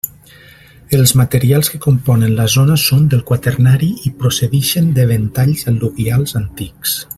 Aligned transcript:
Els 0.99 1.11
materials 1.19 1.69
que 1.73 1.79
componen 1.83 2.33
la 2.39 2.47
zona 2.55 2.79
són 2.85 3.05
del 3.11 3.21
Quaternari 3.33 3.91
i 4.11 4.13
procedixen 4.23 4.89
de 4.99 5.07
ventalls 5.15 5.63
al·luvials 5.75 6.37
antics. 6.45 6.99